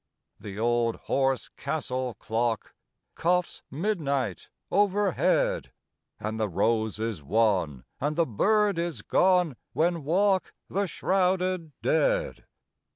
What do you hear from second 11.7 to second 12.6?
dead.